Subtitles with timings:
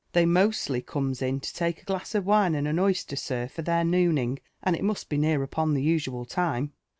[0.13, 3.61] '^ Tliey mostly comes in to take a glaaaof wfne and an oy^ter^ air, for
[3.61, 6.73] their nooning, and it must be near upon the usual Lime."